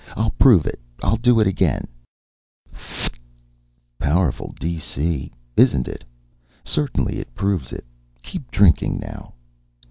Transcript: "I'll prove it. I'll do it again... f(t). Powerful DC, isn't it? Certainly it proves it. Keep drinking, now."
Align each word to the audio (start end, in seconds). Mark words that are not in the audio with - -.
"I'll 0.17 0.31
prove 0.31 0.65
it. 0.65 0.79
I'll 1.03 1.15
do 1.15 1.39
it 1.39 1.45
again... 1.45 1.87
f(t). 2.73 3.19
Powerful 3.99 4.55
DC, 4.59 5.31
isn't 5.55 5.87
it? 5.87 6.03
Certainly 6.65 7.19
it 7.19 7.35
proves 7.35 7.71
it. 7.71 7.85
Keep 8.23 8.49
drinking, 8.49 8.97
now." 8.99 9.35